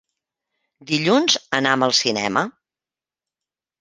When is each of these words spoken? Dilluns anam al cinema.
Dilluns 0.93 1.37
anam 1.59 1.85
al 1.89 1.95
cinema. 2.01 2.47